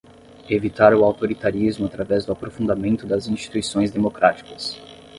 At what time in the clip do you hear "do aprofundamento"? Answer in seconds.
2.25-3.05